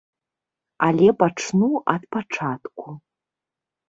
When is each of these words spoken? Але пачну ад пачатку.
Але 0.85 1.07
пачну 1.19 1.69
ад 1.93 2.03
пачатку. 2.15 2.87